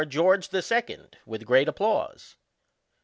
[0.09, 2.35] George the Second, with great applause.